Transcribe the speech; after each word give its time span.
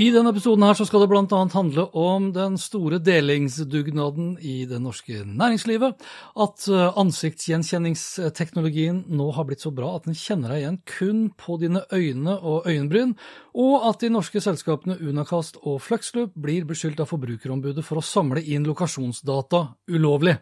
I 0.00 0.06
denne 0.14 0.30
episoden 0.32 0.62
her 0.64 0.72
så 0.78 0.86
skal 0.88 1.02
det 1.02 1.10
bl.a. 1.10 1.38
handle 1.52 1.82
om 1.98 2.30
den 2.32 2.54
store 2.56 2.96
delingsdugnaden 3.04 4.38
i 4.40 4.64
det 4.64 4.78
norske 4.80 5.26
næringslivet. 5.28 6.00
At 6.40 6.64
eh, 6.72 6.96
ansiktsgjenkjenningsteknologien 7.02 9.02
nå 9.12 9.26
har 9.36 9.44
blitt 9.50 9.60
så 9.60 9.68
bra 9.76 9.90
at 9.98 10.08
den 10.08 10.16
kjenner 10.16 10.54
deg 10.54 10.62
igjen 10.62 10.80
kun 10.88 11.20
på 11.36 11.58
dine 11.60 11.84
øyne 11.92 12.38
og 12.38 12.64
øyenbryn. 12.70 13.12
Og 13.60 13.84
at 13.90 14.00
de 14.00 14.08
norske 14.14 14.40
selskapene 14.40 14.96
Unacast 15.04 15.60
og 15.60 15.82
Fluxloop 15.84 16.32
blir 16.32 16.64
beskyldt 16.64 17.04
av 17.04 17.12
Forbrukerombudet 17.12 17.84
for 17.84 18.00
å 18.00 18.06
samle 18.06 18.40
inn 18.40 18.64
lokasjonsdata 18.72 19.66
ulovlig. 19.92 20.40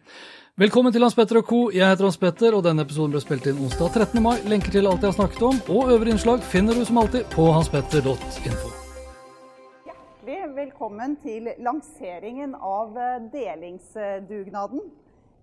Velkommen 0.59 0.95
til 0.95 1.03
Hans 1.03 1.19
Petter 1.19 1.43
og 1.43 1.47
co. 1.51 1.65
Jeg 1.75 1.83
heter 1.83 2.07
Hans 2.07 2.21
Petter, 2.21 2.55
og 2.55 2.63
denne 2.63 2.87
episoden 2.87 3.11
ble 3.11 3.27
spilt 3.27 3.51
inn 3.51 3.59
onsdag 3.59 4.07
13. 4.07 4.23
mai. 4.23 4.37
Lenker 4.47 4.71
til 4.71 4.87
alt 4.87 5.03
jeg 5.03 5.11
har 5.11 5.19
snakket 5.19 5.49
om, 5.51 5.63
og 5.67 5.97
øvrige 5.97 6.15
innslag 6.15 6.39
finner 6.47 6.79
du 6.79 6.87
som 6.87 7.03
alltid 7.03 7.27
på 7.35 7.51
hanspetter.info 7.59 8.78
velkommen 10.79 11.17
til 11.19 11.49
lanseringen 11.59 12.53
av 12.55 12.93
eh, 12.95 13.17
delingsdugnaden. 13.33 14.79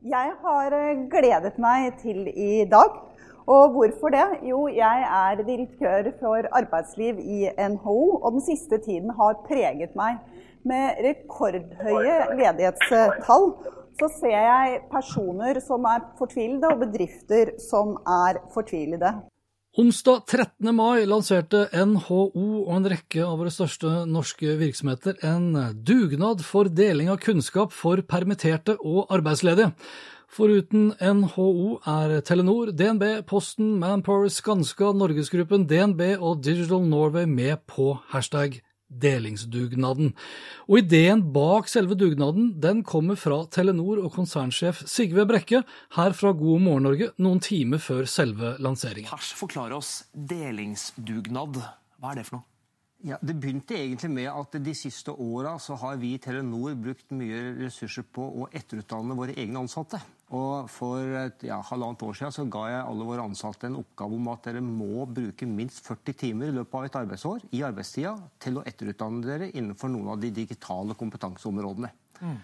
Jeg 0.09 0.31
har 0.41 0.73
eh, 0.73 1.03
gledet 1.13 1.59
meg 1.61 1.99
til 2.01 2.23
i 2.33 2.65
dag. 2.65 2.97
Og 3.45 3.75
hvorfor 3.75 4.15
det? 4.15 4.25
Jo, 4.49 4.63
jeg 4.73 5.05
er 5.05 5.43
direktør 5.45 6.09
for 6.23 6.49
arbeidsliv 6.57 7.21
i 7.21 7.51
NHO, 7.53 7.99
og 8.23 8.33
den 8.39 8.47
siste 8.49 8.81
tiden 8.81 9.13
har 9.21 9.37
preget 9.45 9.93
meg. 9.93 10.25
Med 10.65 11.05
rekordhøye 11.05 12.17
ledighetstall 12.41 13.53
så 14.01 14.13
ser 14.17 14.41
jeg 14.41 14.83
personer 14.89 15.61
som 15.61 15.85
er 15.85 16.15
fortvilede, 16.17 16.73
og 16.73 16.87
bedrifter 16.87 17.59
som 17.61 17.99
er 18.09 18.41
fortvilede. 18.57 19.19
Onsdag 19.77 20.23
13. 20.25 20.71
mai 20.73 21.03
lanserte 21.05 21.67
NHO 21.69 22.21
og 22.63 22.69
en 22.73 22.87
rekke 22.89 23.21
av 23.21 23.35
våre 23.43 23.51
største 23.53 24.07
norske 24.09 24.55
virksomheter 24.57 25.19
en 25.29 25.51
dugnad 25.85 26.41
for 26.41 26.71
deling 26.73 27.11
av 27.13 27.19
kunnskap 27.21 27.75
for 27.77 28.01
permitterte 28.09 28.79
og 28.81 29.13
arbeidsledige. 29.13 29.75
Foruten 30.33 30.95
NHO 30.97 31.75
er 31.93 32.15
Telenor, 32.25 32.73
DNB, 32.73 33.05
Posten, 33.29 33.75
Manpower, 33.83 34.33
Skanska, 34.33 34.95
Norgesgruppen, 34.97 35.69
DNB 35.69 36.07
og 36.17 36.41
Digital 36.41 36.89
Norway 36.89 37.29
med 37.29 37.61
på 37.69 37.99
hashtag 38.15 38.63
delingsdugnaden. 38.89 40.13
Og 40.71 40.81
ideen 40.81 41.23
bak 41.35 41.71
selve 41.71 41.97
dugnaden 41.99 42.53
den 42.63 42.83
kommer 42.87 43.19
fra 43.19 43.43
Telenor 43.51 44.03
og 44.05 44.13
konsernsjef 44.15 44.85
Sigve 44.89 45.27
Brekke 45.29 45.63
her 45.99 46.17
fra 46.17 46.33
God 46.37 46.63
morgen 46.65 46.87
Norge 46.87 47.11
noen 47.19 47.41
timer 47.43 47.83
før 47.83 48.07
selve 48.11 48.57
lanseringen. 48.63 49.11
Pers, 49.11 49.33
forklar 49.37 49.75
oss 49.77 50.05
delingsdugnad. 50.13 51.63
Hva 52.01 52.13
er 52.13 52.21
det 52.21 52.29
for 52.29 52.41
noe? 52.41 52.51
Ja, 53.07 53.19
Det 53.21 53.37
begynte 53.37 53.77
egentlig 53.77 54.09
med 54.11 54.31
at 54.33 54.57
de 54.65 54.73
siste 54.75 55.13
åra 55.13 55.59
har 55.59 55.97
vi 56.01 56.15
i 56.15 56.19
Telenor 56.19 56.75
brukt 56.75 57.11
mye 57.13 57.53
ressurser 57.61 58.03
på 58.03 58.25
å 58.25 58.49
etterutdanne 58.51 59.15
våre 59.15 59.37
egne 59.37 59.61
ansatte. 59.61 60.01
Og 60.35 60.67
For 60.73 60.99
et 61.21 61.45
ja, 61.47 61.61
halvannet 61.69 62.03
år 62.03 62.17
siden 62.19 62.35
så 62.35 62.45
ga 62.51 62.65
jeg 62.67 62.83
alle 62.83 63.07
våre 63.07 63.23
ansatte 63.29 63.69
en 63.69 63.79
oppgave 63.79 64.17
om 64.19 64.33
at 64.33 64.49
dere 64.49 64.63
må 64.65 65.07
bruke 65.07 65.47
minst 65.47 65.85
40 65.87 66.19
timer 66.19 66.51
i 66.51 66.57
løpet 66.57 66.75
av 66.81 66.89
et 66.89 66.99
arbeidsår 66.99 67.47
i 67.55 67.63
arbeidstida 67.67 68.17
til 68.43 68.59
å 68.59 68.65
etterutdanne 68.67 69.23
dere 69.23 69.53
innenfor 69.53 69.93
noen 69.93 70.11
av 70.17 70.21
de 70.23 70.33
digitale 70.35 70.99
kompetanseområdene. 70.99 71.93
Mm. 72.19 72.37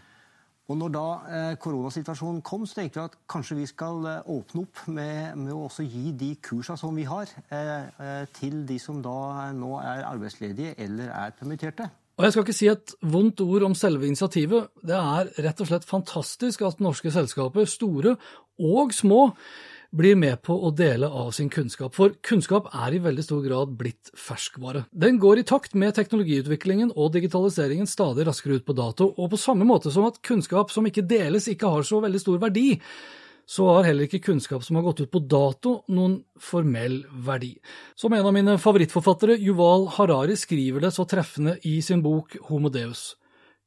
Og 0.70 0.78
når 0.78 0.92
da 0.94 1.06
eh, 1.26 1.54
koronasituasjonen 1.60 2.38
kom, 2.46 2.62
så 2.70 2.78
tenkte 2.78 3.00
vi 3.00 3.08
at 3.10 3.16
kanskje 3.34 3.58
vi 3.58 3.66
skal 3.66 4.06
eh, 4.06 4.28
åpne 4.30 4.62
opp 4.62 4.84
med, 4.86 5.34
med, 5.40 5.50
å 5.50 5.64
også 5.66 5.82
gi 5.82 6.12
de 6.16 6.30
kursa 6.44 6.76
som 6.78 6.94
vi 6.96 7.08
har, 7.08 7.32
eh, 7.50 7.72
eh 7.98 8.22
til 8.38 8.62
de 8.68 8.78
som 8.80 9.02
da 9.02 9.50
nå 9.56 9.74
er 9.82 10.06
arbeidsledige 10.06 10.76
eller 10.78 11.10
er 11.10 11.34
permitterte. 11.34 11.90
Og 12.18 12.26
jeg 12.26 12.34
skal 12.34 12.44
ikke 12.44 12.56
si 12.56 12.68
et 12.68 12.94
vondt 13.08 13.40
ord 13.44 13.64
om 13.66 13.74
selve 13.78 14.06
initiativet. 14.08 14.68
Det 14.84 14.96
er 14.98 15.30
rett 15.46 15.62
og 15.64 15.68
slett 15.70 15.86
fantastisk 15.88 16.64
at 16.68 16.82
norske 16.84 17.12
selskaper, 17.14 17.68
store 17.68 18.16
og 18.60 18.92
små, 18.94 19.30
blir 19.92 20.16
med 20.16 20.40
på 20.40 20.54
å 20.56 20.70
dele 20.72 21.04
av 21.04 21.34
sin 21.36 21.50
kunnskap, 21.52 21.92
for 21.92 22.14
kunnskap 22.24 22.70
er 22.72 22.94
i 22.96 23.00
veldig 23.04 23.24
stor 23.26 23.42
grad 23.44 23.74
blitt 23.76 24.08
ferskvare. 24.16 24.86
Den 24.88 25.18
går 25.20 25.42
i 25.42 25.46
takt 25.48 25.76
med 25.76 25.92
teknologiutviklingen 25.98 26.94
og 26.96 27.12
digitaliseringen 27.16 27.90
stadig 27.90 28.24
raskere 28.28 28.56
ut 28.56 28.64
på 28.68 28.76
dato, 28.76 29.10
og 29.12 29.32
på 29.34 29.40
samme 29.40 29.68
måte 29.68 29.92
som 29.92 30.08
at 30.08 30.22
kunnskap 30.24 30.72
som 30.72 30.88
ikke 30.88 31.04
deles, 31.04 31.50
ikke 31.52 31.68
har 31.74 31.84
så 31.84 32.00
veldig 32.04 32.22
stor 32.24 32.40
verdi 32.40 32.70
så 33.52 33.66
har 33.68 33.84
heller 33.84 34.08
ikke 34.08 34.22
kunnskap 34.30 34.64
som 34.64 34.78
har 34.78 34.86
gått 34.86 35.02
ut 35.04 35.12
på 35.12 35.20
dato, 35.28 35.82
noen 35.92 36.22
formell 36.40 37.02
verdi. 37.26 37.52
Som 37.98 38.14
en 38.16 38.24
av 38.24 38.32
mine 38.32 38.56
favorittforfattere, 38.60 39.36
Yuval 39.44 39.90
Harari, 39.98 40.38
skriver 40.40 40.86
det 40.86 40.94
så 40.96 41.04
treffende 41.08 41.58
i 41.68 41.74
sin 41.84 42.00
bok 42.04 42.38
Homo 42.48 42.72
Deus. 42.72 43.10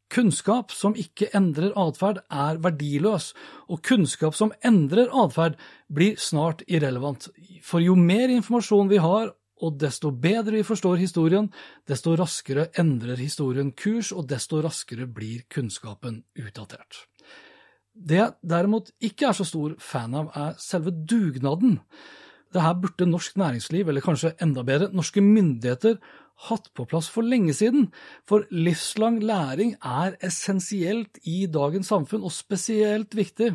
Kunnskap 0.10 0.74
som 0.74 0.98
ikke 0.98 1.30
endrer 1.38 1.74
atferd, 1.82 2.24
er 2.34 2.58
verdiløs, 2.62 3.32
og 3.70 3.82
kunnskap 3.86 4.38
som 4.38 4.54
endrer 4.66 5.10
atferd, 5.14 5.58
blir 5.90 6.18
snart 6.22 6.66
irrelevant. 6.66 7.30
For 7.66 7.84
jo 7.84 7.98
mer 7.98 8.34
informasjon 8.34 8.90
vi 8.90 9.02
har, 9.02 9.34
og 9.62 9.78
desto 9.82 10.12
bedre 10.12 10.60
vi 10.60 10.68
forstår 10.68 10.98
historien, 11.00 11.50
desto 11.88 12.18
raskere 12.18 12.72
endrer 12.82 13.22
historien 13.22 13.70
kurs, 13.72 14.12
og 14.12 14.30
desto 14.30 14.62
raskere 14.66 15.06
blir 15.06 15.46
kunnskapen 15.50 16.24
utdatert. 16.42 17.06
Det 17.96 18.20
jeg 18.20 18.36
derimot 18.44 18.92
ikke 19.04 19.30
er 19.30 19.38
så 19.38 19.48
stor 19.48 19.76
fan 19.80 20.16
av, 20.20 20.30
er 20.36 20.60
selve 20.60 20.92
dugnaden. 20.92 21.80
Det 22.54 22.64
her 22.64 22.76
burde 22.80 23.08
norsk 23.08 23.40
næringsliv, 23.40 23.90
eller 23.90 24.04
kanskje 24.04 24.36
enda 24.44 24.64
bedre, 24.68 24.92
norske 24.96 25.24
myndigheter, 25.24 25.98
hatt 26.50 26.68
på 26.76 26.86
plass 26.92 27.08
for 27.12 27.24
lenge 27.24 27.56
siden. 27.56 27.90
For 28.28 28.44
livslang 28.52 29.22
læring 29.24 29.76
er 29.80 30.18
essensielt 30.24 31.22
i 31.24 31.46
dagens 31.52 31.92
samfunn, 31.92 32.26
og 32.28 32.36
spesielt 32.36 33.16
viktig 33.16 33.54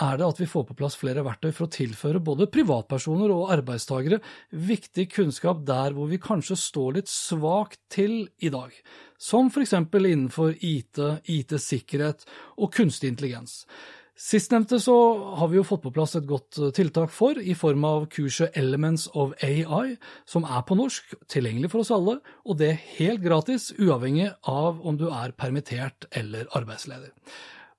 er 0.00 0.18
det 0.18 0.26
at 0.26 0.40
vi 0.40 0.48
får 0.48 0.64
på 0.68 0.76
plass 0.78 0.96
flere 0.96 1.24
verktøy 1.26 1.50
for 1.52 1.66
å 1.66 1.72
tilføre 1.72 2.22
både 2.24 2.48
privatpersoner 2.52 3.32
og 3.34 3.50
arbeidstagere 3.52 4.22
viktig 4.50 5.08
kunnskap 5.12 5.64
der 5.68 5.92
hvor 5.96 6.08
vi 6.08 6.20
kanskje 6.22 6.56
står 6.56 6.98
litt 6.98 7.12
svakt 7.12 7.80
til 7.92 8.22
i 8.40 8.52
dag, 8.52 8.72
som 9.20 9.52
f.eks. 9.52 9.74
innenfor 9.76 10.54
IT, 10.56 11.02
IT-sikkerhet 11.28 12.24
og 12.56 12.72
kunstig 12.72 13.12
intelligens. 13.12 13.62
Sistnevnte 14.22 14.76
så 14.80 14.94
har 15.40 15.48
vi 15.48 15.56
jo 15.56 15.64
fått 15.66 15.82
på 15.82 15.90
plass 15.94 16.14
et 16.18 16.28
godt 16.28 16.58
tiltak 16.76 17.10
for, 17.10 17.38
i 17.40 17.56
form 17.58 17.84
av 17.88 18.04
kurset 18.12 18.56
Elements 18.60 19.08
of 19.18 19.32
AI, 19.42 19.96
som 20.28 20.44
er 20.44 20.62
på 20.68 20.76
norsk, 20.78 21.16
tilgjengelig 21.32 21.72
for 21.72 21.82
oss 21.82 21.92
alle, 21.96 22.18
og 22.44 22.60
det 22.60 22.76
helt 22.98 23.24
gratis, 23.24 23.72
uavhengig 23.80 24.28
av 24.48 24.84
om 24.84 25.00
du 25.00 25.08
er 25.08 25.34
permittert 25.34 26.06
eller 26.12 26.46
arbeidsledig. 26.54 27.10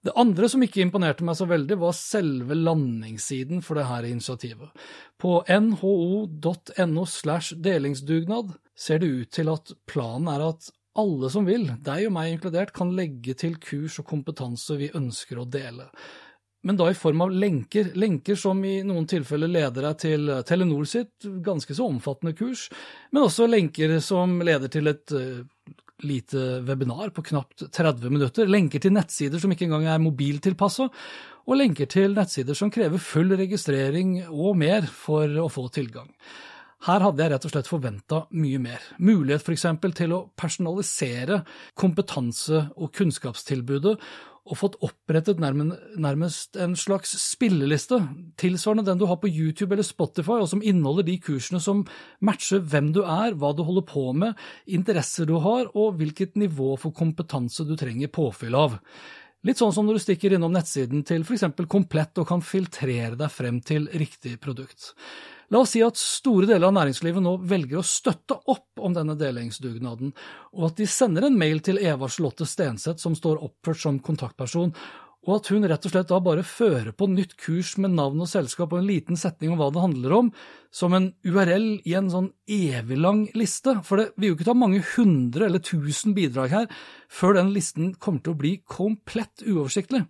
Det 0.04 0.12
andre 0.20 0.50
som 0.52 0.64
ikke 0.66 0.82
imponerte 0.84 1.24
meg 1.24 1.38
så 1.40 1.48
veldig, 1.48 1.78
var 1.80 1.96
selve 1.96 2.58
landingssiden 2.60 3.64
for 3.64 3.80
dette 3.80 4.12
initiativet. 4.12 4.72
På 5.16 5.38
nho.no 5.48 7.06
slash 7.08 7.56
delingsdugnad 7.64 8.52
ser 8.76 9.00
det 9.00 9.12
ut 9.14 9.32
til 9.32 9.52
at 9.54 9.72
planen 9.88 10.28
er 10.34 10.44
at 10.50 10.68
alle 11.00 11.30
som 11.34 11.48
vil, 11.48 11.70
deg 11.82 12.10
og 12.10 12.14
meg 12.18 12.34
inkludert, 12.34 12.74
kan 12.76 12.92
legge 12.94 13.34
til 13.40 13.56
kurs 13.64 13.96
og 14.02 14.10
kompetanse 14.12 14.76
vi 14.78 14.92
ønsker 14.94 15.40
å 15.40 15.48
dele. 15.50 15.88
Men 16.64 16.78
da 16.80 16.90
i 16.92 16.96
form 16.96 17.26
av 17.26 17.32
lenker, 17.32 17.90
lenker 18.00 18.38
som 18.40 18.62
i 18.64 18.78
noen 18.88 19.08
tilfeller 19.10 19.52
leder 19.52 19.88
deg 19.90 19.98
til 20.00 20.30
Telenor 20.48 20.86
sitt 20.88 21.28
ganske 21.44 21.76
så 21.76 21.88
omfattende 21.92 22.36
kurs, 22.40 22.70
men 23.12 23.26
også 23.26 23.50
lenker 23.50 23.98
som 24.04 24.38
leder 24.44 24.72
til 24.72 24.92
et 24.92 25.16
eh, 25.18 25.42
lite 26.08 26.62
webinar 26.68 27.12
på 27.16 27.24
knapt 27.30 27.66
30 27.72 28.14
minutter, 28.14 28.50
lenker 28.50 28.84
til 28.84 28.94
nettsider 28.96 29.42
som 29.42 29.54
ikke 29.54 29.68
engang 29.68 29.88
er 29.90 30.02
mobiltilpassa, 30.04 30.90
og 31.44 31.60
lenker 31.60 31.90
til 31.92 32.16
nettsider 32.16 32.56
som 32.58 32.72
krever 32.72 33.02
full 33.04 33.36
registrering 33.40 34.20
og 34.30 34.58
mer 34.60 34.88
for 34.88 35.28
å 35.44 35.50
få 35.52 35.68
tilgang. 35.76 36.10
Her 36.84 37.00
hadde 37.00 37.24
jeg 37.24 37.32
rett 37.32 37.46
og 37.48 37.54
slett 37.54 37.70
forventa 37.72 38.18
mye 38.36 38.60
mer. 38.60 38.84
Mulighet 39.00 39.46
f.eks. 39.46 39.66
til 39.96 40.14
å 40.16 40.26
personalisere 40.36 41.44
kompetanse- 41.80 42.66
og 42.76 42.92
kunnskapstilbudet, 42.98 43.96
og 44.44 44.60
fått 44.60 44.74
opprettet 44.84 45.40
nærmest 45.40 46.58
en 46.60 46.74
slags 46.76 47.14
spilleliste, 47.22 48.02
tilsvarende 48.36 48.84
den 48.90 49.00
du 49.00 49.06
har 49.08 49.22
på 49.22 49.32
YouTube 49.32 49.72
eller 49.72 49.88
Spotify, 49.88 50.42
og 50.44 50.50
som 50.52 50.60
inneholder 50.60 51.08
de 51.08 51.16
kursene 51.24 51.62
som 51.64 51.86
matcher 52.20 52.60
hvem 52.60 52.92
du 52.92 53.06
er, 53.06 53.38
hva 53.40 53.54
du 53.56 53.64
holder 53.64 53.88
på 53.88 54.10
med, 54.12 54.36
interesser 54.68 55.30
du 55.30 55.38
har, 55.46 55.72
og 55.72 55.96
hvilket 56.02 56.36
nivå 56.36 56.74
for 56.82 56.92
kompetanse 56.92 57.64
du 57.64 57.78
trenger 57.80 58.12
påfyll 58.12 58.60
av. 58.60 58.76
Litt 59.48 59.60
sånn 59.60 59.74
som 59.76 59.88
når 59.88 60.00
du 60.00 60.04
stikker 60.04 60.36
innom 60.36 60.52
nettsiden 60.56 61.02
til 61.08 61.24
f.eks. 61.24 61.48
Komplett 61.72 62.20
og 62.20 62.28
kan 62.28 62.44
filtrere 62.44 63.16
deg 63.20 63.32
frem 63.32 63.64
til 63.64 63.90
riktig 63.96 64.38
produkt. 64.44 64.94
La 65.54 65.60
oss 65.62 65.76
si 65.76 65.84
at 65.86 66.00
store 66.02 66.48
deler 66.50 66.66
av 66.72 66.74
næringslivet 66.74 67.22
nå 67.22 67.36
velger 67.46 67.78
å 67.78 67.86
støtte 67.86 68.40
opp 68.50 68.82
om 68.82 68.96
denne 68.96 69.14
delingsdugnaden, 69.20 70.10
og 70.58 70.64
at 70.72 70.80
de 70.80 70.88
sender 70.90 71.28
en 71.28 71.38
mail 71.38 71.60
til 71.62 71.78
Eva 71.78 72.10
Charlotte 72.10 72.48
Stenseth, 72.50 72.98
som 73.04 73.14
står 73.14 73.44
oppført 73.46 73.84
som 73.84 74.00
kontaktperson, 74.02 74.72
og 75.24 75.36
at 75.38 75.52
hun 75.54 75.68
rett 75.70 75.86
og 75.86 75.94
slett 75.94 76.10
da 76.10 76.18
bare 76.26 76.44
fører 76.44 76.90
på 76.98 77.06
nytt 77.12 77.36
kurs 77.40 77.76
med 77.78 77.94
navn 77.94 78.24
og 78.26 78.32
selskap 78.32 78.74
og 78.74 78.82
en 78.82 78.90
liten 78.90 79.20
setning 79.20 79.54
om 79.54 79.62
hva 79.62 79.70
det 79.72 79.84
handler 79.84 80.16
om, 80.18 80.32
som 80.74 80.96
en 80.98 81.12
URL 81.22 81.68
i 81.86 81.94
en 82.00 82.10
sånn 82.12 82.32
evig 82.50 82.98
lang 82.98 83.22
liste, 83.38 83.78
for 83.86 84.02
det 84.02 84.10
vil 84.18 84.32
jo 84.32 84.40
ikke 84.40 84.50
ta 84.50 84.58
mange 84.58 84.82
hundre 84.96 85.48
eller 85.48 85.62
tusen 85.64 86.18
bidrag 86.18 86.58
her 86.58 86.74
før 87.14 87.38
den 87.38 87.54
listen 87.54 87.94
kommer 87.94 88.26
til 88.26 88.34
å 88.34 88.42
bli 88.42 88.56
komplett 88.66 89.46
uoversiktlig. 89.46 90.02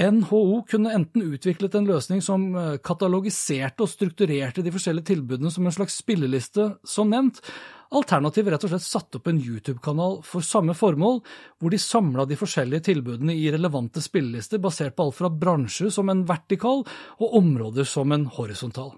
NHO 0.00 0.62
kunne 0.70 0.94
enten 0.96 1.26
utviklet 1.34 1.74
en 1.76 1.88
løsning 1.88 2.22
som 2.24 2.46
eh, 2.56 2.78
katalogiserte 2.84 3.84
og 3.84 3.90
strukturerte 3.92 4.64
de 4.64 4.72
forskjellige 4.72 5.12
tilbudene 5.12 5.52
som 5.52 5.66
en 5.68 5.76
slags 5.76 5.98
spilleliste, 6.00 6.70
som 6.88 7.12
nevnt, 7.12 7.42
Alternativet 7.90 8.52
rett 8.54 8.64
og 8.68 8.70
slett 8.70 8.84
satte 8.86 9.18
opp 9.18 9.26
en 9.26 9.38
YouTube-kanal 9.42 10.20
for 10.22 10.46
samme 10.46 10.76
formål, 10.78 11.16
hvor 11.58 11.72
de 11.74 11.78
samla 11.82 12.22
de 12.30 12.36
forskjellige 12.38 12.84
tilbudene 12.86 13.34
i 13.34 13.48
relevante 13.50 14.02
spillelister 14.04 14.62
basert 14.62 14.94
på 14.94 15.08
alt 15.08 15.16
fra 15.18 15.30
bransjer 15.34 15.90
som 15.90 16.12
en 16.12 16.22
vertikal 16.28 16.84
og 16.86 17.34
områder 17.40 17.88
som 17.88 18.14
en 18.14 18.28
horisontal. 18.36 18.92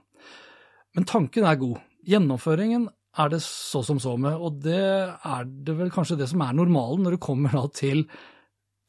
Men 0.92 1.08
tanken 1.08 1.48
er 1.48 1.56
god. 1.62 1.80
Gjennomføringen 2.04 2.84
er 3.16 3.32
det 3.32 3.40
så 3.46 3.80
som 3.86 4.00
så 4.00 4.12
med, 4.20 4.36
og 4.36 4.60
det 4.60 4.76
er 4.84 5.48
det 5.48 5.78
vel 5.78 5.92
kanskje 5.92 6.18
det 6.20 6.28
som 6.28 6.44
er 6.44 6.52
normalen 6.56 7.06
når 7.06 7.16
det 7.16 7.24
kommer 7.24 7.56
til 7.72 8.04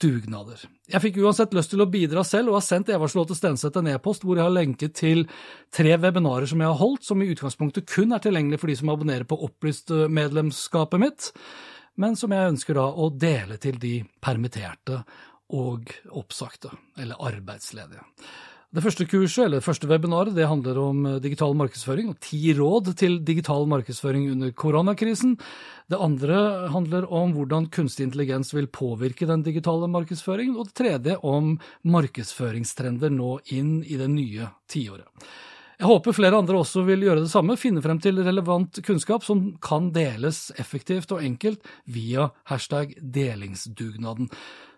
dugnader. 0.01 0.61
Jeg 0.91 1.01
fikk 1.03 1.19
uansett 1.23 1.53
lyst 1.55 1.71
til 1.73 1.83
å 1.83 1.89
bidra 1.89 2.23
selv, 2.27 2.51
og 2.51 2.59
har 2.59 2.65
sendt 2.65 2.91
Eva 2.93 3.07
Slåte 3.11 3.35
Stenseth 3.37 3.79
en 3.79 3.91
e-post 3.93 4.25
hvor 4.25 4.39
jeg 4.39 4.45
har 4.47 4.55
lenket 4.55 4.95
til 4.99 5.25
tre 5.73 5.95
webinarer 6.01 6.49
som 6.49 6.63
jeg 6.63 6.71
har 6.71 6.79
holdt, 6.79 7.05
som 7.07 7.21
i 7.23 7.29
utgangspunktet 7.33 7.87
kun 7.89 8.15
er 8.15 8.23
tilgjengelig 8.23 8.61
for 8.61 8.71
de 8.71 8.77
som 8.79 8.91
abonnerer 8.93 9.27
på 9.29 9.39
opplyst-medlemskapet 9.47 11.03
mitt, 11.03 11.29
men 12.01 12.17
som 12.19 12.33
jeg 12.33 12.55
ønsker 12.55 12.79
da 12.79 12.87
å 12.89 13.11
dele 13.13 13.59
til 13.61 13.77
de 13.81 13.99
permitterte 14.23 15.03
og 15.53 15.93
oppsagte, 16.09 16.71
eller 16.97 17.19
arbeidsledige. 17.21 18.03
Det 18.73 18.81
første 18.81 19.05
kurset, 19.05 19.43
eller 19.43 19.59
det 19.61 19.67
første 19.67 19.85
webinaret, 19.85 20.33
det 20.33 20.47
handler 20.49 20.79
om 20.81 21.03
eh, 21.05 21.19
digital 21.21 21.53
markedsføring 21.53 22.07
og 22.09 22.15
ti 22.25 22.55
råd 22.57 22.89
til 22.97 23.19
digital 23.21 23.67
markedsføring 23.69 24.31
under 24.31 24.49
koronakrisen. 24.57 25.35
Det 25.93 25.99
andre 26.01 26.39
handler 26.73 27.05
om 27.05 27.35
hvordan 27.35 27.67
kunstig 27.69 28.07
intelligens 28.07 28.49
vil 28.55 28.65
påvirke 28.73 29.29
den 29.29 29.45
digitale 29.45 29.85
markedsføringen. 29.93 30.57
Og 30.57 30.71
det 30.71 30.77
tredje 30.81 31.19
om 31.21 31.53
markedsføringstrender 31.85 33.13
nå 33.13 33.35
inn 33.53 33.83
i 33.85 33.99
det 34.01 34.09
nye 34.09 34.49
tiåret. 34.65 35.05
Jeg 35.79 35.89
håper 35.89 36.15
flere 36.15 36.37
andre 36.37 36.59
også 36.61 36.83
vil 36.85 37.07
gjøre 37.07 37.23
det 37.23 37.31
samme, 37.31 37.57
finne 37.59 37.81
frem 37.83 38.01
til 38.01 38.21
relevant 38.21 38.77
kunnskap 38.85 39.25
som 39.25 39.53
kan 39.63 39.89
deles 39.95 40.51
effektivt 40.61 41.11
og 41.15 41.23
enkelt 41.25 41.65
via 41.89 42.29
hashtag 42.51 42.93
delingsdugnaden. 43.01 44.29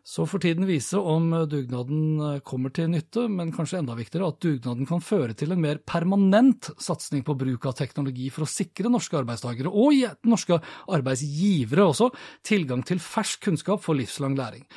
Så 0.05 0.27
får 0.29 0.43
tiden 0.43 0.67
vise 0.69 0.99
om 1.01 1.31
dugnaden 1.49 2.19
eh, 2.21 2.41
kommer 2.45 2.69
til 2.69 2.91
nytte, 2.93 3.23
men 3.25 3.49
kanskje 3.55 3.79
enda 3.81 3.95
viktigere 3.97 4.29
at 4.29 4.37
dugnaden 4.43 4.85
kan 4.85 5.01
føre 5.01 5.33
til 5.33 5.55
en 5.55 5.63
mer 5.63 5.79
permanent 5.81 6.69
satsing 6.77 7.23
på 7.25 7.33
bruk 7.39 7.65
av 7.65 7.73
teknologi 7.79 8.29
for 8.29 8.45
å 8.45 8.49
sikre 8.49 8.91
norske 8.93 9.17
arbeidstakere, 9.17 9.73
og 9.73 10.05
norske 10.29 10.61
arbeidsgivere 10.93 11.89
også, 11.89 12.11
tilgang 12.45 12.85
til 12.85 13.01
fersk 13.01 13.47
kunnskap 13.49 13.81
for 13.81 13.97
livslang 13.97 14.37
læring. 14.37 14.67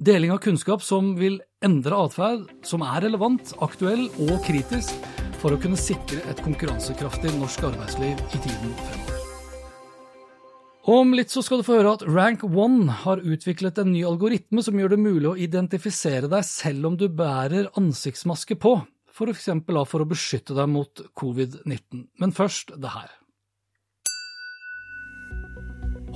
Deling 0.00 0.32
av 0.32 0.40
kunnskap 0.40 0.80
som 0.80 1.12
vil 1.20 1.42
endre 1.60 2.00
atferd, 2.06 2.48
som 2.64 2.80
er 2.80 3.04
relevant, 3.04 3.52
aktuell 3.60 4.08
og 4.30 4.38
kritisk, 4.48 4.96
for 5.40 5.56
å 5.56 5.60
kunne 5.60 5.78
sikre 5.80 6.20
et 6.30 6.44
konkurransekraftig 6.44 7.32
norsk 7.38 7.64
arbeidsliv 7.72 8.20
i 8.20 8.42
tiden 8.44 8.76
fremover. 8.84 9.16
Om 10.90 11.12
litt 11.12 11.30
så 11.30 11.42
skal 11.44 11.60
du 11.60 11.66
få 11.66 11.76
høre 11.76 11.92
at 11.92 12.06
Rank 12.08 12.40
One 12.42 12.88
har 13.02 13.20
utviklet 13.20 13.76
en 13.78 13.92
ny 13.92 14.00
algoritme 14.08 14.62
som 14.64 14.78
gjør 14.80 14.94
det 14.94 15.02
mulig 15.02 15.28
å 15.28 15.36
identifisere 15.38 16.30
deg 16.30 16.46
selv 16.48 16.88
om 16.88 16.96
du 16.98 17.04
bærer 17.12 17.68
ansiktsmaske 17.78 18.56
på, 18.58 18.78
for 19.12 19.30
eksempel 19.30 19.76
for 19.86 20.02
å 20.02 20.08
beskytte 20.08 20.56
deg 20.56 20.70
mot 20.72 21.02
covid-19. 21.20 22.06
Men 22.18 22.32
først 22.34 22.72
det 22.80 22.94
her. 22.94 23.12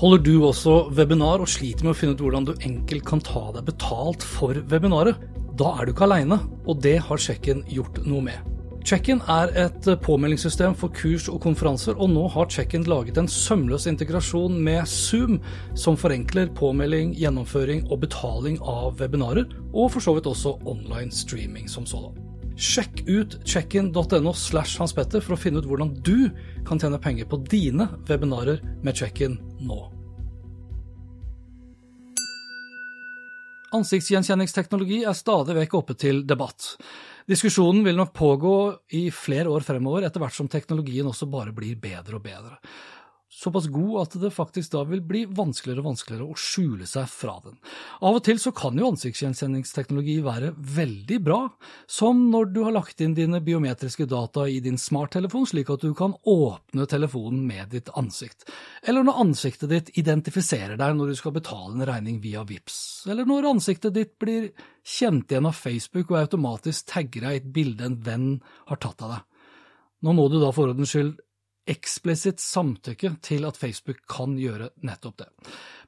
Holder 0.00 0.24
du 0.26 0.32
også 0.42 0.88
webinar 0.96 1.44
og 1.44 1.52
sliter 1.52 1.86
med 1.86 1.92
å 1.92 1.98
finne 2.00 2.16
ut 2.16 2.24
hvordan 2.24 2.48
du 2.48 2.56
enkelt 2.56 3.06
kan 3.06 3.22
ta 3.22 3.44
deg 3.54 3.68
betalt 3.68 4.26
for 4.26 4.58
webinaret? 4.72 5.20
Da 5.54 5.76
er 5.76 5.86
du 5.86 5.94
ikke 5.94 6.08
aleine, 6.08 6.40
og 6.66 6.82
det 6.82 6.96
har 7.06 7.20
Sjekken 7.20 7.62
gjort 7.70 8.02
noe 8.08 8.24
med. 8.32 8.53
Check-in 8.84 9.22
er 9.32 9.48
et 9.56 9.86
påmeldingssystem 10.04 10.74
for 10.76 10.92
kurs 10.92 11.24
og 11.32 11.38
konferanser, 11.40 11.96
og 11.96 12.10
nå 12.12 12.26
har 12.34 12.50
Check-in 12.52 12.82
laget 12.84 13.16
en 13.16 13.28
sømløs 13.32 13.86
integrasjon 13.88 14.58
med 14.60 14.84
Zoom, 14.84 15.38
som 15.72 15.96
forenkler 15.96 16.50
påmelding, 16.52 17.14
gjennomføring 17.16 17.86
og 17.88 18.02
betaling 18.02 18.58
av 18.60 19.00
webinarer, 19.00 19.48
og 19.72 19.88
for 19.94 20.04
så 20.04 20.12
vidt 20.18 20.28
også 20.28 20.58
online 20.68 21.08
streaming 21.16 21.70
som 21.72 21.86
sådan. 21.88 22.12
Sjekk 22.60 23.00
ut 23.08 23.38
checkin.no 23.48 24.34
slash 24.36 24.76
Hans 24.78 24.92
Petter 24.92 25.24
for 25.24 25.32
å 25.32 25.40
finne 25.40 25.64
ut 25.64 25.70
hvordan 25.70 25.94
du 26.04 26.28
kan 26.68 26.76
tjene 26.76 27.00
penger 27.00 27.24
på 27.30 27.40
dine 27.48 27.88
webinarer 28.10 28.60
med 28.84 29.00
check-in 29.00 29.40
nå. 29.64 29.80
Ansiktsgjenkjenningsteknologi 33.74 35.00
er 35.08 35.16
stadig 35.16 35.56
vekk 35.56 35.80
oppe 35.80 35.96
til 35.98 36.20
debatt. 36.28 36.74
Diskusjonen 37.30 37.84
vil 37.86 37.96
nok 37.96 38.12
pågå 38.12 38.56
i 38.98 39.06
flere 39.14 39.48
år 39.48 39.64
fremover, 39.64 40.04
etter 40.04 40.20
hvert 40.20 40.36
som 40.36 40.48
teknologien 40.52 41.08
også 41.08 41.28
bare 41.32 41.54
blir 41.56 41.78
bedre 41.80 42.18
og 42.18 42.26
bedre 42.26 42.58
såpass 43.30 43.66
god 43.66 44.00
at 44.02 44.14
det 44.20 44.30
faktisk 44.30 44.72
da 44.72 44.84
vil 44.86 45.00
bli 45.02 45.24
vanskeligere 45.26 45.82
og 45.82 45.88
vanskeligere 45.88 46.26
å 46.30 46.38
skjule 46.38 46.86
seg 46.86 47.08
fra 47.10 47.34
den. 47.44 47.56
Av 48.04 48.18
og 48.18 48.22
til 48.26 48.38
så 48.40 48.52
kan 48.54 48.78
jo 48.78 48.90
ansiktsgjenkjenningsteknologi 48.92 50.18
være 50.24 50.52
veldig 50.54 51.18
bra, 51.24 51.40
som 51.90 52.26
når 52.30 52.52
du 52.54 52.60
har 52.66 52.76
lagt 52.76 53.02
inn 53.04 53.16
dine 53.16 53.40
biometriske 53.44 54.06
data 54.10 54.46
i 54.50 54.60
din 54.64 54.78
smarttelefon 54.80 55.48
slik 55.50 55.72
at 55.74 55.82
du 55.82 55.94
kan 55.98 56.14
åpne 56.30 56.86
telefonen 56.90 57.42
med 57.48 57.74
ditt 57.74 57.90
ansikt, 57.98 58.46
eller 58.86 59.06
når 59.06 59.20
ansiktet 59.26 59.72
ditt 59.72 59.92
identifiserer 59.98 60.78
deg 60.80 60.96
når 60.96 61.12
du 61.12 61.18
skal 61.18 61.34
betale 61.34 61.74
en 61.74 61.88
regning 61.90 62.22
via 62.22 62.46
VIPS, 62.46 62.78
eller 63.10 63.26
når 63.28 63.50
ansiktet 63.54 63.98
ditt 63.98 64.14
blir 64.22 64.52
kjent 64.84 65.32
igjen 65.32 65.50
av 65.50 65.58
Facebook 65.58 66.12
og 66.12 66.22
automatisk 66.22 66.92
tagger 66.92 67.26
deg 67.26 67.38
i 67.38 67.42
et 67.42 67.54
bilde 67.54 67.88
en 67.88 68.02
venn 68.04 68.28
har 68.70 68.78
tatt 68.84 69.02
av 69.02 69.16
deg. 69.16 69.30
Nå 70.04 70.12
må 70.12 70.26
du 70.28 70.36
da 70.36 70.50
for 70.52 70.68
ordens 70.68 70.92
skyld 70.92 71.16
eksplisitt 71.70 72.42
samtykke 72.42 73.14
til 73.24 73.46
at 73.48 73.56
Facebook 73.56 74.02
kan 74.10 74.36
gjøre 74.40 74.70
nettopp 74.84 75.22
det. 75.22 75.28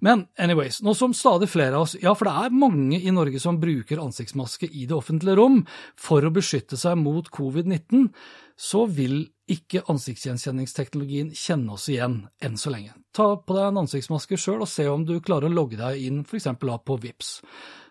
Men 0.05 0.27
anyways, 0.41 0.81
nå 0.85 0.95
som 0.97 1.15
stadig 1.17 1.49
flere 1.53 1.77
av 1.77 1.87
oss, 1.87 1.97
ja 2.01 2.15
for 2.17 2.29
det 2.29 2.35
er 2.47 2.57
mange 2.57 3.01
i 3.01 3.13
Norge 3.15 3.41
som 3.43 3.61
bruker 3.61 4.01
ansiktsmaske 4.03 4.69
i 4.69 4.87
det 4.89 4.97
offentlige 4.97 5.37
rom 5.41 5.63
for 6.01 6.25
å 6.25 6.33
beskytte 6.33 6.79
seg 6.81 6.99
mot 7.01 7.29
covid-19, 7.33 8.09
så 8.57 8.87
vil 8.89 9.27
ikke 9.53 9.85
ansiktsgjenkjenningsteknologien 9.93 11.29
kjenne 11.37 11.77
oss 11.77 11.87
igjen 11.93 12.23
enn 12.43 12.57
så 12.59 12.73
lenge. 12.73 12.97
Ta 13.15 13.29
på 13.39 13.55
deg 13.55 13.69
en 13.69 13.83
ansiktsmaske 13.85 14.39
sjøl 14.41 14.65
og 14.65 14.71
se 14.71 14.89
om 14.91 15.05
du 15.07 15.15
klarer 15.25 15.49
å 15.49 15.55
logge 15.55 15.79
deg 15.79 16.01
inn 16.09 16.23
f.eks. 16.25 16.49
på 16.59 16.97
VIPS. 17.05 17.31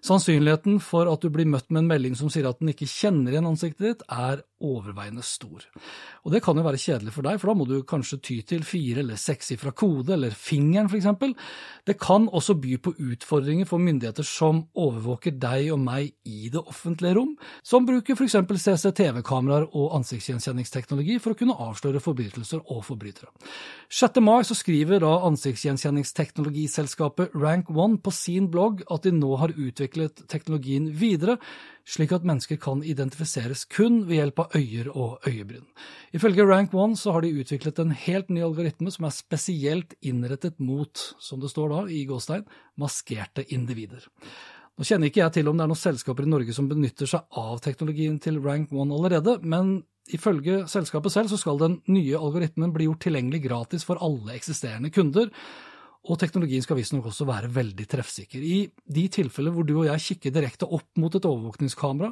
Sannsynligheten 0.06 0.82
for 0.84 1.10
at 1.10 1.24
du 1.24 1.32
blir 1.34 1.48
møtt 1.50 1.70
med 1.72 1.84
en 1.84 1.92
melding 1.94 2.18
som 2.18 2.30
sier 2.34 2.50
at 2.50 2.60
den 2.60 2.74
ikke 2.74 2.90
kjenner 2.90 3.34
igjen 3.34 3.48
ansiktet 3.50 3.86
ditt, 3.88 4.04
er 4.12 4.44
overveiende 4.64 5.24
stor. 5.26 5.66
Og 6.24 6.32
det 6.34 6.42
kan 6.44 6.58
jo 6.58 6.64
være 6.66 6.80
kjedelig 6.80 7.14
for 7.16 7.24
deg, 7.28 7.40
for 7.42 7.48
da 7.52 7.56
må 7.60 7.66
du 7.68 7.76
kanskje 7.88 8.20
ty 8.24 8.38
til 8.48 8.64
fire 8.68 9.00
eller 9.04 9.18
sekssifra 9.20 9.72
kode, 9.76 10.14
eller 10.16 10.32
fingeren 10.36 10.90
f.eks. 10.90 11.08
Det 11.86 11.98
kan 12.02 12.30
også 12.30 12.54
by 12.62 12.74
på 12.82 12.92
utfordringer 13.12 13.66
for 13.70 13.78
myndigheter 13.84 14.24
som 14.28 14.56
overvåker 14.80 15.32
deg 15.42 15.62
og 15.76 15.82
meg 15.84 16.04
i 16.24 16.50
det 16.54 16.64
offentlige 16.64 17.16
rom, 17.20 17.34
som 17.66 17.88
bruker 17.88 18.14
f.eks. 18.16 18.36
CCTV-kameraer 18.66 19.66
og 19.76 19.96
ansiktsgjenkjenningsteknologi 20.00 21.16
for 21.22 21.30
å 21.34 21.40
kunne 21.40 21.60
avsløre 21.68 22.04
forbrytelser 22.04 22.60
og 22.64 22.80
forbrytere. 22.88 23.30
6. 23.92 24.20
mai 24.24 24.42
så 24.48 24.56
skriver 24.58 25.00
da 25.04 25.14
ansiktsgjenkjenningsteknologiselskapet 25.30 27.28
Rank 27.36 27.66
One 27.70 27.98
på 28.02 28.12
sin 28.16 28.50
blogg 28.52 28.76
at 28.92 29.04
de 29.06 29.12
nå 29.16 29.32
har 29.42 29.52
utviklet 29.56 30.16
teknologien 30.32 30.86
videre, 30.96 31.38
slik 31.86 32.12
at 32.16 32.26
mennesker 32.26 32.58
kan 32.62 32.82
identifiseres 32.84 33.66
kun 33.70 34.02
ved 34.10 34.20
hjelp 34.20 34.42
av 34.42 34.58
øyer 34.58 34.90
og 34.90 35.28
øyebryn. 35.30 35.68
Ifølge 36.18 36.48
Rank 36.50 36.74
One 36.74 36.98
så 36.98 37.14
har 37.14 37.22
de 37.22 37.34
utviklet 37.38 37.80
en 37.80 37.94
helt 37.94 38.32
ny 38.34 38.42
algoritme 38.46 38.92
som 38.94 39.06
er 39.06 39.14
spesielt 39.14 39.94
innrettet 40.02 40.58
mot, 40.60 40.98
som 41.22 41.40
det 41.40 41.54
står 41.54 41.74
da 41.74 41.82
i 41.94 42.04
gåstein, 42.10 42.46
maskerte 42.82 43.46
individer. 43.54 44.08
Nå 44.76 44.84
kjenner 44.84 45.08
ikke 45.08 45.22
jeg 45.22 45.38
til 45.38 45.48
om 45.48 45.56
det 45.56 45.64
er 45.64 45.72
noen 45.72 45.80
selskaper 45.80 46.26
i 46.26 46.32
Norge 46.34 46.56
som 46.56 46.68
benytter 46.68 47.08
seg 47.08 47.38
av 47.40 47.62
teknologien 47.64 48.18
til 48.20 48.42
Rank 48.44 48.74
One 48.76 48.98
allerede, 48.98 49.38
men 49.46 49.78
ifølge 50.12 50.66
selskapet 50.70 51.14
selv 51.14 51.32
så 51.32 51.40
skal 51.40 51.62
den 51.62 51.80
nye 51.88 52.18
algoritmen 52.18 52.74
bli 52.76 52.90
gjort 52.90 53.06
tilgjengelig 53.06 53.46
gratis 53.46 53.88
for 53.88 54.02
alle 54.04 54.36
eksisterende 54.36 54.92
kunder, 54.94 55.32
og 56.06 56.20
teknologien 56.22 56.62
skal 56.62 56.78
visstnok 56.78 57.08
også 57.10 57.26
være 57.28 57.50
veldig 57.54 57.88
treffsikker. 57.90 58.42
I 58.42 58.58
de 58.98 59.06
tilfeller 59.14 59.54
hvor 59.56 59.66
du 59.66 59.74
og 59.80 59.88
jeg 59.88 60.04
kikker 60.06 60.36
direkte 60.36 60.70
opp 60.70 60.88
mot 61.02 61.16
et 61.18 61.26
overvåkningskamera, 61.26 62.12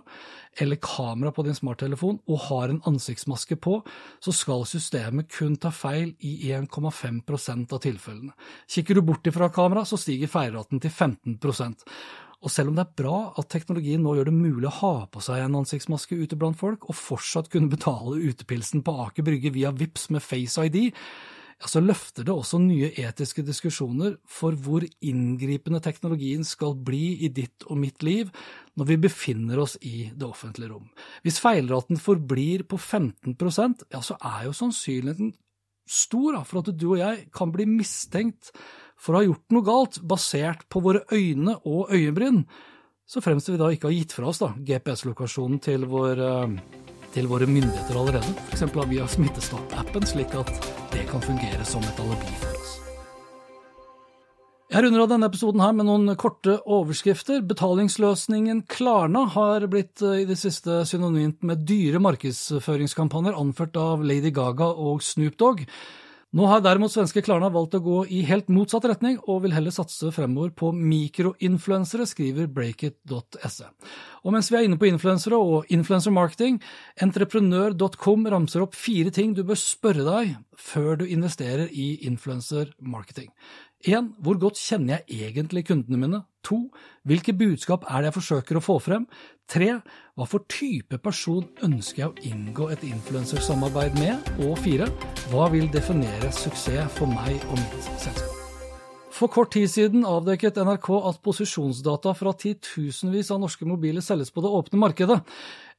eller 0.64 0.82
kamera 0.82 1.34
på 1.36 1.46
din 1.46 1.58
smarttelefon, 1.58 2.20
og 2.26 2.44
har 2.48 2.74
en 2.74 2.82
ansiktsmaske 2.90 3.60
på, 3.62 3.80
så 4.24 4.34
skal 4.34 4.66
systemet 4.70 5.30
kun 5.34 5.56
ta 5.62 5.70
feil 5.74 6.16
i 6.26 6.36
1,5% 6.50 7.78
av 7.78 7.84
tilfellene. 7.86 8.34
Kikker 8.70 8.98
du 8.98 9.06
bort 9.06 9.30
ifra 9.30 9.52
kamera, 9.54 9.86
så 9.86 10.00
stiger 10.02 10.32
feilraten 10.32 10.82
til 10.82 10.94
15 10.94 11.38
og 12.44 12.52
selv 12.52 12.72
om 12.72 12.76
det 12.76 12.84
er 12.84 12.98
bra 13.00 13.18
at 13.40 13.48
teknologien 13.54 14.02
nå 14.04 14.18
gjør 14.18 14.28
det 14.28 14.36
mulig 14.36 14.68
å 14.68 14.78
ha 14.82 14.96
på 15.08 15.22
seg 15.24 15.46
en 15.46 15.62
ansiktsmaske 15.62 16.18
ute 16.20 16.36
blant 16.40 16.60
folk, 16.60 16.90
og 16.92 17.00
fortsatt 17.00 17.48
kunne 17.54 17.72
betale 17.72 18.20
utepilsen 18.20 18.84
på 18.84 18.96
Aker 19.06 19.24
Brygge 19.24 19.54
via 19.56 19.72
VIPS 19.72 20.10
med 20.12 20.26
Face 20.26 20.66
ID, 20.68 20.92
ja, 21.63 21.70
så 21.72 21.79
løfter 21.79 22.25
det 22.27 22.34
også 22.34 22.60
nye 22.60 22.89
etiske 23.00 23.43
diskusjoner 23.48 24.17
for 24.27 24.58
hvor 24.60 24.84
inngripende 25.00 25.79
teknologien 25.84 26.43
skal 26.43 26.75
bli 26.75 27.24
i 27.24 27.29
ditt 27.32 27.63
og 27.70 27.79
mitt 27.79 28.03
liv 28.03 28.32
når 28.75 28.89
vi 28.89 28.98
befinner 29.05 29.62
oss 29.63 29.77
i 29.79 30.10
det 30.12 30.27
offentlige 30.27 30.74
rom. 30.74 30.89
Hvis 31.24 31.39
feilraten 31.39 32.01
forblir 32.01 32.65
på 32.67 32.77
15 32.77 33.38
ja, 33.93 34.01
så 34.01 34.17
er 34.20 34.50
jo 34.50 34.58
sannsynligheten 34.58 35.32
stor 35.88 36.41
for 36.43 36.60
at 36.60 36.75
du 36.75 36.88
og 36.93 37.00
jeg 37.00 37.29
kan 37.32 37.51
bli 37.53 37.67
mistenkt 37.70 38.51
for 39.00 39.15
å 39.15 39.22
ha 39.22 39.27
gjort 39.27 39.55
noe 39.55 39.67
galt, 39.67 40.01
basert 40.03 40.67
på 40.67 40.84
våre 40.84 41.03
øyne 41.12 41.58
og 41.63 41.91
øyebryn, 41.91 42.43
så 43.08 43.24
fremst 43.24 43.51
vi 43.51 43.60
da 43.60 43.72
ikke 43.72 43.88
har 43.88 43.96
gitt 43.96 44.15
fra 44.15 44.32
oss 44.32 44.43
GPS-lokasjonen 44.43 45.60
til 45.63 45.88
vår 45.91 46.24
uh, 46.24 46.93
til 47.13 47.29
våre 47.29 47.48
myndigheter 47.50 47.98
allerede, 48.00 48.34
f.eks. 48.50 48.65
via 48.89 49.08
Smittestopp-appen, 49.10 50.08
slik 50.10 50.34
at 50.38 50.50
det 50.93 51.05
kan 51.12 51.24
fungere 51.24 51.65
som 51.67 51.86
et 51.86 52.01
alibi 52.03 52.38
for 52.41 52.58
oss. 52.58 52.74
Jeg 54.74 54.82
runder 54.88 55.03
av 55.03 55.10
denne 55.12 55.27
episoden 55.29 55.62
her 55.62 55.74
med 55.77 55.86
noen 55.86 56.15
korte 56.17 56.55
overskrifter. 56.65 57.43
Betalingsløsningen 57.46 58.63
Klarna 58.65 59.27
har 59.36 59.67
blitt 59.70 60.01
eh, 60.01 60.24
i 60.24 60.25
det 60.25 60.39
siste 60.41 60.79
synonymt 60.89 61.46
med 61.46 61.62
dyre 61.70 62.01
markedsføringskampanjer 62.01 63.38
anført 63.38 63.77
av 63.77 64.01
Lady 64.01 64.32
Gaga 64.34 64.72
og 64.74 65.05
Snoop 65.05 65.38
Dogg. 65.38 65.62
Nå 66.34 66.48
har 66.50 66.63
derimot 66.66 66.90
svenske 66.90 67.22
Klarna 67.22 67.46
valgt 67.54 67.75
å 67.78 67.82
gå 67.86 67.98
i 68.10 68.24
helt 68.25 68.48
motsatt 68.50 68.88
retning, 68.90 69.20
og 69.30 69.44
vil 69.44 69.54
heller 69.54 69.74
satse 69.74 70.10
fremover 70.16 70.50
på 70.58 70.72
mikroinfluensere, 70.74 72.08
skriver 72.10 72.48
breakit.se. 72.50 73.68
Og 74.25 74.34
mens 74.34 74.50
vi 74.50 74.58
er 74.58 74.66
inne 74.66 74.80
på 74.82 74.90
influensere 74.90 75.38
og 75.38 75.70
influencer 75.74 76.16
marketing, 76.16 76.58
entreprenør.com 77.06 78.25
ramser 78.34 78.66
opp 78.66 78.74
fire 78.74 79.13
ting 79.13 79.36
du 79.38 79.44
bør 79.46 79.62
spørre 79.62 80.08
deg 80.08 80.34
før 80.58 81.04
du 81.04 81.06
investerer 81.06 81.70
i 81.70 82.00
influencer 82.10 82.74
marketing. 82.82 83.30
1. 83.84 84.13
Hvor 84.24 84.38
godt 84.40 84.60
kjenner 84.60 85.02
jeg 85.10 85.28
egentlig 85.28 85.66
kundene 85.68 86.00
mine? 86.00 86.22
2. 86.48 86.60
Hvilke 87.08 87.34
budskap 87.36 87.84
er 87.90 88.04
det 88.04 88.12
jeg 88.12 88.18
forsøker 88.18 88.60
å 88.60 88.63
få 88.63 88.78
frem? 88.84 89.08
3. 89.52 89.70
Hva 90.16 90.28
for 90.30 90.46
type 90.52 91.00
person 91.04 91.50
ønsker 91.66 92.04
jeg 92.04 92.12
å 92.12 92.30
inngå 92.32 92.70
et 92.72 92.86
influensersamarbeid 92.88 94.00
med? 94.00 94.32
Og 94.48 94.56
4. 94.63 94.88
Hva 95.34 95.50
vil 95.52 95.68
definere 95.74 96.32
suksess 96.36 96.96
for 96.96 97.12
meg 97.12 97.44
og 97.50 97.60
mitt 97.60 97.92
selskap? 98.00 98.40
For 99.13 99.30
kort 99.30 99.52
tid 99.54 99.70
siden 99.70 100.08
avdekket 100.10 100.58
NRK 100.66 100.88
at 101.12 101.20
posisjonsdata 101.22 102.16
fra 102.18 102.32
titusenvis 102.34 103.30
av 103.36 103.44
norske 103.44 103.68
mobiler 103.70 104.02
selges 104.02 104.34
på 104.34 104.42
det 104.42 104.50
åpne 104.50 104.80
markedet. 104.82 105.20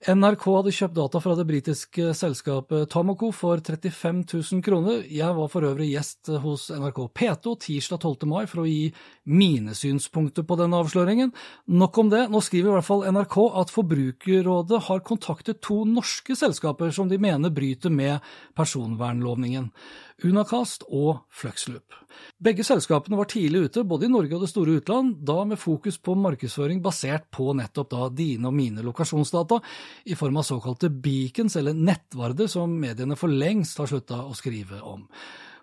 NRK 0.02 0.42
hadde 0.50 0.72
kjøpt 0.74 0.96
data 0.98 1.20
fra 1.22 1.34
det 1.38 1.44
britiske 1.48 2.10
selskapet 2.18 2.90
Tomoco 2.92 3.30
for 3.32 3.60
35 3.62 4.24
000 4.26 4.62
kroner. 4.66 5.04
Jeg 5.06 5.36
var 5.36 5.48
for 5.52 5.64
øvrig 5.64 5.92
gjest 5.92 6.32
hos 6.42 6.66
NRK 6.74 6.98
P2 7.14 7.54
tirsdag 7.62 8.02
12. 8.02 8.26
mai 8.28 8.42
for 8.50 8.64
å 8.64 8.66
gi 8.68 8.90
mine 9.30 9.72
synspunkter 9.78 10.44
på 10.44 10.58
denne 10.60 10.82
avsløringen. 10.82 11.30
Nok 11.80 12.00
om 12.02 12.10
det, 12.12 12.26
nå 12.28 12.42
skriver 12.44 12.72
i 12.72 12.76
hvert 12.76 12.88
fall 12.88 13.06
NRK 13.14 13.38
at 13.62 13.72
Forbrukerrådet 13.72 14.82
har 14.90 15.04
kontaktet 15.06 15.62
to 15.64 15.84
norske 15.88 16.36
selskaper 16.36 16.92
som 16.92 17.08
de 17.08 17.20
mener 17.22 17.54
bryter 17.54 17.94
med 17.94 18.18
personvernlovningen. 18.58 19.70
Unacast 20.22 20.84
og 20.94 21.24
Fluxloop. 21.34 21.96
Begge 22.38 22.62
selskapene 22.66 23.18
var 23.18 23.26
tidlig 23.30 23.64
ute, 23.66 23.82
både 23.88 24.06
i 24.06 24.12
Norge 24.12 24.36
og 24.36 24.44
det 24.44 24.50
store 24.52 24.76
utland, 24.78 25.16
da 25.26 25.40
med 25.48 25.58
fokus 25.58 25.98
på 25.98 26.14
markedsføring 26.18 26.78
basert 26.84 27.26
på 27.34 27.50
nettopp 27.58 27.90
da 27.90 28.08
dine 28.14 28.46
og 28.46 28.54
mine 28.54 28.84
lokasjonsdata, 28.86 29.58
i 30.04 30.16
form 30.18 30.36
av 30.40 30.46
såkalte 30.48 30.90
beacons, 30.90 31.56
eller 31.56 31.76
nettvarder, 31.76 32.46
som 32.50 32.78
mediene 32.80 33.16
for 33.16 33.32
lengst 33.32 33.78
har 33.78 33.90
slutta 33.90 34.22
å 34.24 34.36
skrive 34.36 34.80
om. 34.80 35.06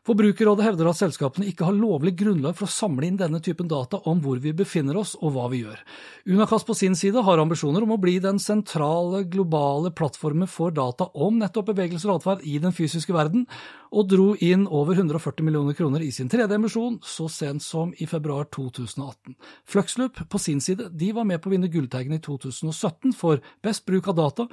Forbrukerrådet 0.02 0.66
hevder 0.66 0.88
at 0.90 0.98
selskapene 0.98 1.46
ikke 1.52 1.68
har 1.68 1.76
lovlig 1.78 2.16
grunnlag 2.18 2.56
for 2.58 2.66
å 2.66 2.74
samle 2.74 3.06
inn 3.06 3.20
denne 3.20 3.38
typen 3.46 3.68
data 3.70 4.00
om 4.10 4.18
hvor 4.24 4.40
vi 4.42 4.50
befinner 4.58 4.98
oss 4.98 5.12
og 5.20 5.36
hva 5.36 5.44
vi 5.52 5.60
gjør. 5.62 5.78
Unakas 6.26 6.66
på 6.66 6.74
sin 6.74 6.96
side 6.98 7.22
har 7.22 7.42
ambisjoner 7.44 7.86
om 7.86 7.94
å 7.94 8.00
bli 8.02 8.16
den 8.24 8.40
sentrale, 8.42 9.22
globale 9.30 9.92
plattformen 9.94 10.50
for 10.50 10.74
data 10.74 11.06
om 11.14 11.38
nettopp 11.38 11.70
bevegelser 11.70 12.10
og 12.10 12.18
atferd 12.18 12.42
i 12.50 12.58
den 12.64 12.74
fysiske 12.74 13.14
verden, 13.14 13.46
og 13.94 14.10
dro 14.10 14.32
inn 14.42 14.66
over 14.66 14.98
140 14.98 15.46
millioner 15.46 15.78
kroner 15.78 16.02
i 16.02 16.10
sin 16.16 16.32
tredje 16.34 16.58
emisjon 16.58 16.98
så 17.06 17.28
sent 17.30 17.62
som 17.62 17.94
i 18.02 18.10
februar 18.10 18.50
2018. 18.50 19.38
Fluxloop 19.70 20.24
på 20.26 20.42
sin 20.42 20.66
side 20.66 20.90
de 20.98 21.12
var 21.14 21.30
med 21.30 21.44
på 21.44 21.52
å 21.52 21.54
vinne 21.54 21.70
Gullteigen 21.70 22.18
i 22.18 22.24
2017 22.26 23.14
for 23.14 23.44
best 23.62 23.86
bruk 23.86 24.10
av 24.10 24.18
data, 24.18 24.50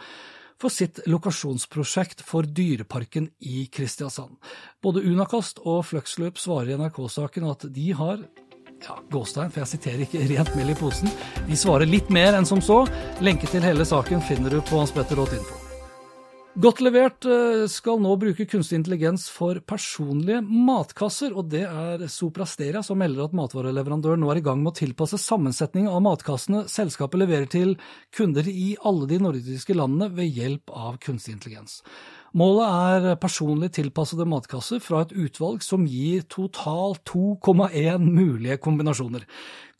for 0.60 0.74
sitt 0.74 1.00
lokasjonsprosjekt 1.06 2.24
for 2.26 2.42
Dyreparken 2.42 3.30
i 3.38 3.66
Kristiansand. 3.72 4.36
Både 4.82 5.04
Unakast 5.06 5.62
og 5.62 5.84
Fluxloop 5.86 6.38
svarer 6.38 6.74
i 6.74 6.80
NRK-saken 6.80 7.46
at 7.50 7.68
de 7.74 7.92
har 7.98 8.24
ja, 8.82 8.98
gåstein, 9.10 9.50
for 9.50 9.64
jeg 9.64 9.72
siterer 9.74 10.04
ikke 10.06 10.26
rent 10.34 10.52
mel 10.58 10.74
i 10.74 10.78
posen. 10.78 11.10
De 11.48 11.58
svarer 11.58 11.88
litt 11.90 12.10
mer 12.14 12.38
enn 12.38 12.46
som 12.48 12.62
så. 12.64 12.84
Lenke 13.24 13.50
til 13.50 13.64
hele 13.66 13.86
saken 13.86 14.22
finner 14.28 14.54
du 14.54 14.62
på 14.62 14.82
hanspetter.info. 14.82 15.67
Godt 16.56 16.80
levert 16.80 17.26
eh, 17.28 17.66
skal 17.68 18.00
nå 18.00 18.14
bruke 18.18 18.46
kunstig 18.48 18.78
intelligens 18.78 19.26
for 19.30 19.60
personlige 19.68 20.40
matkasser, 20.42 21.34
og 21.36 21.50
det 21.52 21.66
er 21.68 22.06
Soprasteria 22.08 22.80
som 22.82 22.98
melder 22.98 23.26
at 23.28 23.36
matvareleverandøren 23.36 24.24
nå 24.24 24.30
er 24.32 24.40
i 24.40 24.44
gang 24.46 24.62
med 24.62 24.72
å 24.72 24.78
tilpasse 24.80 25.20
sammensetningen 25.20 25.92
av 25.92 26.00
matkassene 26.06 26.64
selskapet 26.72 27.20
leverer 27.20 27.50
til 27.52 27.76
kunder 28.16 28.48
i 28.48 28.72
alle 28.80 29.10
de 29.10 29.20
nordiske 29.22 29.76
landene 29.76 30.08
ved 30.16 30.32
hjelp 30.40 30.72
av 30.72 30.96
kunstig 31.04 31.36
intelligens. 31.36 31.82
Målet 32.32 33.06
er 33.12 33.20
personlig 33.20 33.70
tilpassede 33.76 34.26
matkasser 34.28 34.80
fra 34.84 35.04
et 35.04 35.12
utvalg 35.14 35.62
som 35.64 35.86
gir 35.88 36.24
totalt 36.32 37.04
2,1 37.12 38.02
mulige 38.08 38.56
kombinasjoner. 38.64 39.28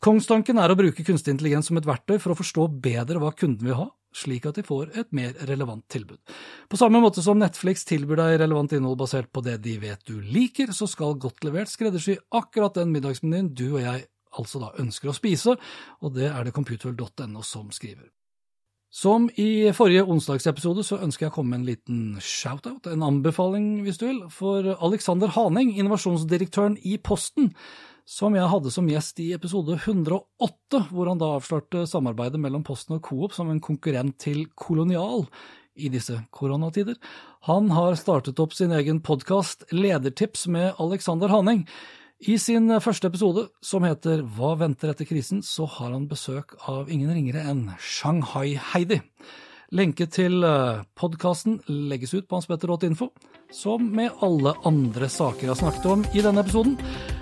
Kongstanken 0.05 0.61
er 0.61 0.71
å 0.71 0.77
bruke 0.79 1.03
kunstig 1.03 1.33
intelligens 1.33 1.73
som 1.73 1.81
et 1.81 1.89
verktøy 1.89 2.19
for 2.21 2.33
å 2.33 2.39
forstå 2.39 2.69
bedre 2.77 3.19
hva 3.19 3.33
kunden 3.35 3.67
vil 3.67 3.81
ha, 3.81 3.89
slik 4.15 4.47
at 4.49 4.57
de 4.57 4.65
får 4.65 4.93
et 4.97 5.09
mer 5.15 5.33
relevant 5.49 5.83
tilbud. 5.91 6.19
På 6.69 6.77
samme 6.79 7.01
måte 7.03 7.23
som 7.25 7.39
Netflix 7.39 7.85
tilbyr 7.89 8.21
deg 8.21 8.37
relevant 8.41 8.73
innhold 8.75 8.99
basert 8.99 9.31
på 9.33 9.43
det 9.45 9.59
de 9.65 9.77
vet 9.81 10.01
du 10.09 10.19
liker, 10.21 10.73
så 10.73 10.89
skal 10.89 11.17
Godt 11.19 11.43
levert 11.43 11.71
skreddersy 11.71 12.15
akkurat 12.35 12.77
den 12.77 12.93
middagsmenyen 12.93 13.53
du 13.53 13.67
og 13.73 13.83
jeg 13.83 14.07
altså 14.37 14.61
da 14.61 14.71
ønsker 14.81 15.09
å 15.09 15.17
spise, 15.17 15.57
og 16.01 16.15
det 16.15 16.29
er 16.29 16.45
det 16.45 16.55
computer.no 16.55 17.43
som 17.45 17.71
skriver. 17.73 18.09
Som 18.89 19.27
i 19.37 19.69
forrige 19.77 20.05
onsdagsepisode 20.09 20.81
så 20.85 20.97
ønsker 21.05 21.27
jeg 21.27 21.31
å 21.31 21.35
komme 21.35 21.53
med 21.53 21.59
en 21.59 21.67
liten 21.67 21.99
shout-out, 22.25 22.87
en 22.89 23.05
anbefaling 23.05 23.83
hvis 23.85 23.99
du 24.01 24.07
vil, 24.07 24.23
for 24.33 24.65
Alexander 24.79 25.29
Haning, 25.35 25.75
innovasjonsdirektøren 25.77 26.79
i 26.81 26.97
Posten, 26.97 27.51
som 28.09 28.33
jeg 28.33 28.49
hadde 28.49 28.71
som 28.73 28.87
gjest 28.89 29.19
i 29.21 29.27
episode 29.35 29.75
108, 29.77 30.79
hvor 30.89 31.11
han 31.11 31.19
da 31.21 31.35
avslørte 31.35 31.83
samarbeidet 31.89 32.41
mellom 32.41 32.63
Posten 32.65 32.97
og 32.97 33.03
Coop 33.05 33.35
som 33.35 33.51
en 33.53 33.61
konkurrent 33.61 34.17
til 34.23 34.47
Kolonial 34.57 35.27
i 35.77 35.91
disse 35.93 36.17
koronatider. 36.33 36.97
Han 37.45 37.69
har 37.75 37.99
startet 37.99 38.41
opp 38.41 38.55
sin 38.57 38.73
egen 38.75 39.03
podkast 39.05 39.67
Ledertips 39.71 40.47
med 40.49 40.81
Alexander 40.81 41.29
Hanning. 41.29 41.67
I 42.19 42.39
sin 42.41 42.67
første 42.83 43.07
episode, 43.07 43.45
som 43.63 43.85
heter 43.85 44.25
Hva 44.25 44.55
venter 44.59 44.91
etter 44.91 45.07
krisen, 45.07 45.45
så 45.45 45.69
har 45.77 45.93
han 45.93 46.09
besøk 46.09 46.57
av 46.67 46.89
ingen 46.89 47.13
ringere 47.13 47.45
enn 47.47 47.69
Shanghai-Heidi. 47.77 49.03
Lenke 49.75 50.07
til 50.09 50.41
eh, 50.41 50.81
podkasten 50.97 51.59
legges 51.69 52.15
ut 52.15 52.25
på 52.25 52.39
hanspetter.info, 52.39 53.11
som 53.53 53.83
med 53.93 54.15
alle 54.25 54.55
andre 54.65 55.09
saker 55.09 55.45
jeg 55.45 55.51
har 55.51 55.59
snakket 55.59 55.85
om 55.91 56.05
i 56.09 56.23
denne 56.25 56.41
episoden. 56.41 56.73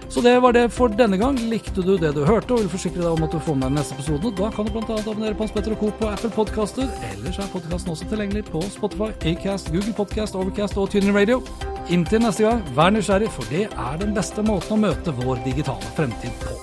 Så 0.08 0.24
det 0.24 0.38
var 0.40 0.56
det 0.56 0.70
for 0.72 0.88
denne 0.88 1.20
gang. 1.20 1.36
Likte 1.52 1.84
du 1.84 1.98
det 2.00 2.14
du 2.16 2.22
hørte 2.24 2.56
og 2.56 2.62
vil 2.62 2.72
forsikre 2.72 3.04
deg 3.04 3.10
om 3.10 3.26
at 3.28 3.36
du 3.36 3.42
får 3.44 3.58
med 3.60 3.68
deg 3.68 3.76
neste 3.82 3.98
episode, 3.98 4.32
da 4.40 4.52
kan 4.56 4.70
du 4.70 4.72
bl.a. 4.72 4.96
abonnere 4.96 5.36
på 5.36 5.44
Hans 5.44 5.56
Petter 5.58 5.76
og 5.76 5.84
Co. 5.84 5.92
på 6.00 6.14
Apple 6.14 6.32
Podkaster. 6.38 6.88
Ellers 7.10 7.42
er 7.44 7.52
podkasten 7.52 7.92
også 7.92 8.08
tilgjengelig 8.14 8.46
på 8.48 8.64
Spotify, 8.72 9.12
Acast, 9.34 9.74
Google 9.76 9.98
Podcast, 10.00 10.40
Overcast 10.40 10.80
og 10.80 10.88
TuneIn 10.94 11.16
Radio. 11.20 11.44
Inntil 11.92 12.24
neste 12.24 12.48
gang, 12.48 12.64
vær 12.80 12.96
nysgjerrig, 12.96 13.28
for 13.36 13.52
det 13.52 13.68
er 13.68 14.00
den 14.00 14.16
beste 14.16 14.48
måten 14.48 14.80
å 14.80 14.82
møte 14.88 15.16
vår 15.20 15.44
digitale 15.44 15.96
fremtid 16.00 16.32
på. 16.46 16.56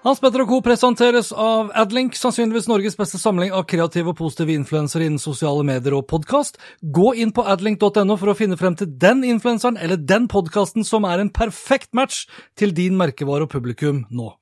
Hans 0.00 0.16
Petter 0.16 0.40
og 0.40 0.48
Co. 0.48 0.58
presenteres 0.64 1.28
av 1.36 1.68
Adlink, 1.76 2.14
sannsynligvis 2.16 2.70
Norges 2.70 2.94
beste 2.96 3.18
samling 3.20 3.50
av 3.52 3.66
kreative 3.68 4.14
og 4.14 4.16
positive 4.16 4.54
influensere 4.56 5.04
innen 5.04 5.20
sosiale 5.20 5.60
medier 5.66 5.98
og 5.98 6.06
podkast. 6.08 6.56
Gå 6.80 7.10
inn 7.20 7.34
på 7.36 7.44
adlink.no 7.44 8.16
for 8.16 8.32
å 8.32 8.36
finne 8.38 8.56
frem 8.56 8.78
til 8.80 8.88
den 9.02 9.20
influenseren 9.28 9.76
eller 9.76 10.00
den 10.00 10.30
podkasten 10.32 10.88
som 10.88 11.04
er 11.04 11.20
en 11.20 11.28
perfekt 11.28 11.92
match 11.92 12.24
til 12.56 12.72
din 12.72 12.96
merkevare 12.96 13.44
og 13.44 13.52
publikum 13.52 14.06
nå. 14.08 14.32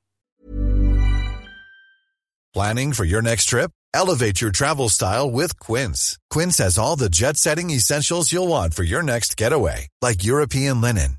Planning 2.55 2.95
for 2.95 3.05
your 3.05 3.23
next 3.23 3.51
trip? 3.51 3.73
Elevate 3.93 4.41
your 4.41 4.53
travel 4.53 4.89
style 4.89 5.29
with 5.29 5.59
Quince. 5.59 6.19
Quince 6.31 6.63
has 6.63 6.79
all 6.79 6.95
the 6.95 7.11
jet 7.11 7.37
setting 7.37 7.71
essentials 7.71 8.31
you'll 8.31 8.47
want 8.49 8.75
for 8.75 8.85
your 8.85 9.03
next 9.03 9.37
getaway, 9.37 9.89
like 10.01 10.23
European 10.23 10.81
linen 10.81 11.19